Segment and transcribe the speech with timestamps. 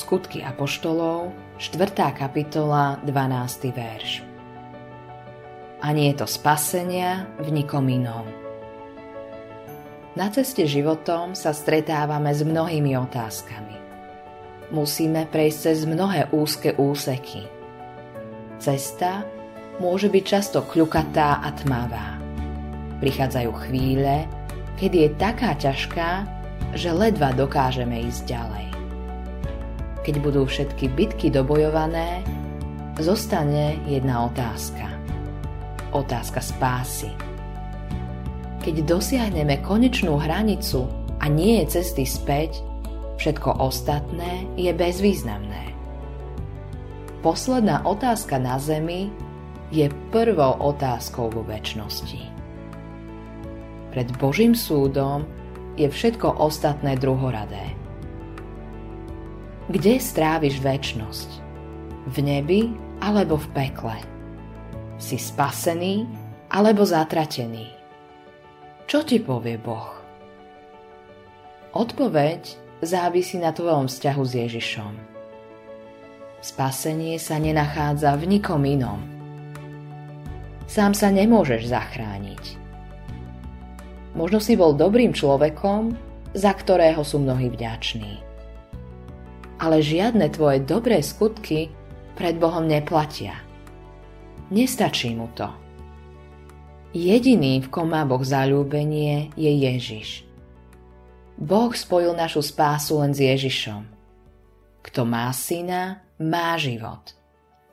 [0.00, 1.92] Skutky Apoštolov, 4.
[2.16, 3.68] kapitola, 12.
[3.68, 4.24] verš.
[5.84, 8.24] A nie je to spasenia v nikom inom.
[10.16, 13.76] Na ceste životom sa stretávame s mnohými otázkami.
[14.72, 17.44] Musíme prejsť cez mnohé úzke úseky.
[18.56, 19.28] Cesta
[19.84, 22.16] môže byť často kľukatá a tmavá.
[23.04, 24.24] Prichádzajú chvíle,
[24.80, 26.24] kedy je taká ťažká,
[26.72, 28.79] že ledva dokážeme ísť ďalej.
[30.06, 32.24] Keď budú všetky bitky dobojované,
[33.00, 34.88] zostane jedna otázka.
[35.92, 37.30] Otázka spásy
[38.60, 40.84] keď dosiahneme konečnú hranicu
[41.20, 42.60] a nie je cesty späť,
[43.16, 45.72] všetko ostatné je bezvýznamné.
[47.24, 49.08] Posledná otázka na Zemi
[49.72, 52.20] je prvou otázkou vo väčšnosti.
[53.92, 55.24] Pred Božím súdom
[55.80, 57.79] je všetko ostatné druhoradé.
[59.70, 61.30] Kde stráviš väčnosť?
[62.10, 64.02] V nebi alebo v pekle?
[64.98, 66.10] Si spasený
[66.50, 67.70] alebo zatratený?
[68.90, 69.94] Čo ti povie Boh?
[71.70, 72.42] Odpoveď
[72.82, 74.92] závisí na tvojom vzťahu s Ježišom.
[76.42, 78.98] Spasenie sa nenachádza v nikom inom.
[80.66, 82.58] Sám sa nemôžeš zachrániť.
[84.18, 85.94] Možno si bol dobrým človekom,
[86.34, 88.29] za ktorého sú mnohí vďační.
[89.60, 91.68] Ale žiadne tvoje dobré skutky
[92.16, 93.36] pred Bohom neplatia.
[94.48, 95.46] Nestačí mu to.
[96.90, 100.26] Jediný, v kom má Boh zalúbenie, je Ježiš.
[101.38, 103.86] Boh spojil našu spásu len s Ježišom.
[104.82, 107.14] Kto má syna, má život.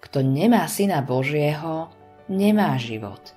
[0.00, 1.90] Kto nemá syna Božieho,
[2.30, 3.34] nemá život.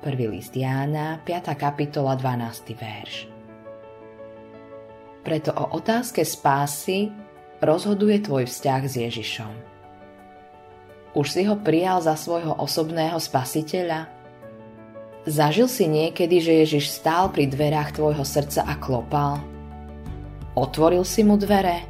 [0.00, 1.52] Prvý list Jána, 5.
[1.60, 2.72] kapitola, 12.
[2.72, 3.28] verš.
[5.20, 7.12] Preto o otázke spásy
[7.60, 9.52] rozhoduje tvoj vzťah s Ježišom.
[11.12, 14.08] Už si ho prijal za svojho osobného spasiteľa?
[15.28, 19.42] Zažil si niekedy, že Ježiš stál pri dverách tvojho srdca a klopal?
[20.56, 21.84] Otvoril si mu dvere?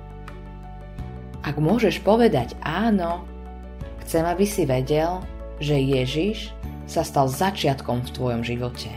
[1.47, 3.25] Ak môžeš povedať áno,
[4.04, 5.22] chcem, aby si vedel,
[5.62, 6.52] že Ježiš
[6.88, 8.91] sa stal začiatkom v tvojom živote.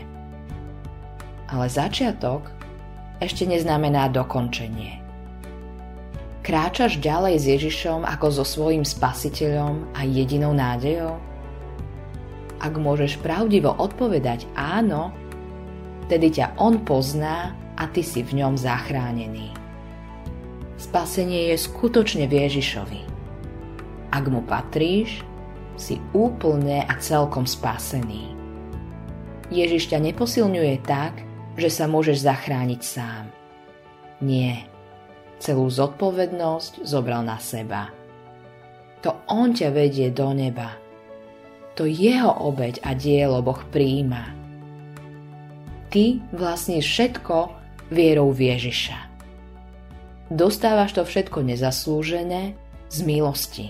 [1.46, 2.50] Ale začiatok
[3.22, 5.03] ešte neznamená dokončenie.
[6.44, 11.16] Kráčaš ďalej s Ježišom ako so svojím spasiteľom a jedinou nádejou?
[12.64, 15.12] ak môžeš pravdivo odpovedať áno,
[16.08, 19.52] tedy ťa On pozná a ty si v ňom zachránený.
[20.80, 23.02] Spasenie je skutočne v Ježišovi.
[24.08, 25.20] Ak mu patríš,
[25.76, 28.30] si úplne a celkom spasený.
[29.50, 31.18] Ježiš ťa neposilňuje tak,
[31.58, 33.28] že sa môžeš zachrániť sám.
[34.22, 34.70] Nie,
[35.44, 37.92] celú zodpovednosť zobral na seba.
[39.04, 40.80] To On ťa vedie do neba–
[41.74, 44.30] to jeho obeď a dielo Boh príjima.
[45.90, 47.50] Ty vlastníš všetko
[47.90, 48.98] vierou v Ježiša.
[50.30, 52.54] Dostávaš to všetko nezaslúžené
[52.90, 53.66] z milosti.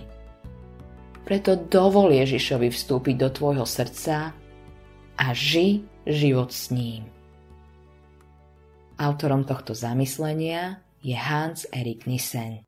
[1.25, 4.37] Preto dovol Ježišovi vstúpiť do tvojho srdca
[5.17, 7.09] a ži život s ním.
[9.01, 12.65] Autorom tohto zamyslenia Jehans Erik Nissen.